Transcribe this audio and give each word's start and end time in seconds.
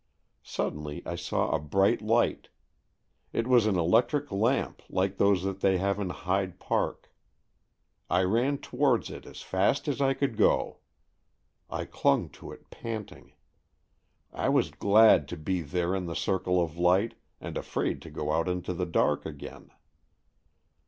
Suddenly 0.41 1.03
I 1.05 1.15
saw 1.15 1.51
a 1.51 1.59
bright 1.59 2.01
light. 2.01 2.49
It 3.33 3.45
was 3.45 3.67
an 3.67 3.77
electric 3.77 4.31
lamp 4.31 4.81
like 4.89 5.19
those 5.19 5.43
that 5.43 5.59
they 5.59 5.77
have 5.77 5.99
in 5.99 6.09
Hyde 6.09 6.57
Park. 6.59 7.13
I 8.09 8.23
ran 8.23 8.57
towards 8.57 9.11
it 9.11 9.27
as 9.27 9.43
fast 9.43 9.87
as 9.87 10.01
I 10.01 10.15
could 10.15 10.37
go. 10.37 10.79
I 11.69 11.85
clung 11.85 12.29
to 12.29 12.51
it 12.51 12.71
panting. 12.71 13.33
I 14.33 14.49
was 14.49 14.71
glad 14.71 15.27
to 15.27 15.37
be 15.37 15.61
there 15.61 15.93
in 15.93 16.07
the 16.07 16.15
circle 16.15 16.59
of 16.59 16.77
light, 16.79 17.13
and 17.39 17.55
afraid 17.55 18.01
to 18.01 18.09
go 18.09 18.31
out 18.31 18.49
into 18.49 18.73
the 18.73 18.87
dark 18.87 19.23
again. 19.23 19.69